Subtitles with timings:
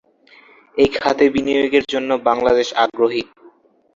[0.77, 3.23] এই খাতে বিনিয়োগের জন্য বাংলাদেশ আগ্রহী।